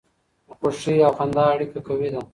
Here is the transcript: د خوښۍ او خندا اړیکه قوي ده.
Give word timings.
د 0.47 0.49
خوښۍ 0.57 0.97
او 1.07 1.11
خندا 1.17 1.43
اړیکه 1.55 1.79
قوي 1.87 2.09
ده. 2.13 2.21